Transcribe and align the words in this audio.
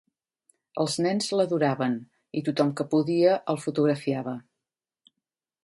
Els 0.83 0.95
nens 1.05 1.27
l'adoraven, 1.39 1.99
i 2.41 2.43
tothom 2.49 2.71
que 2.81 2.87
podia 2.95 3.37
el 3.55 3.63
fotografiava. 3.67 4.37